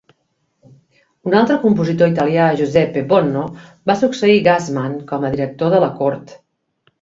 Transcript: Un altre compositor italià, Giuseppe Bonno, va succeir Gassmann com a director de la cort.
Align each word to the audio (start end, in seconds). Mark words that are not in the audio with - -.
Un 1.31 1.35
altre 1.41 1.57
compositor 1.65 2.09
italià, 2.13 2.47
Giuseppe 2.61 3.03
Bonno, 3.11 3.45
va 3.91 3.97
succeir 4.03 4.41
Gassmann 4.49 4.97
com 5.13 5.29
a 5.29 5.33
director 5.37 5.77
de 5.77 5.83
la 5.85 5.93
cort. 6.03 6.35